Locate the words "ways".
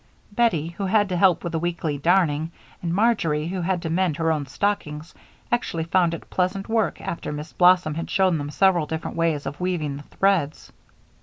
9.15-9.45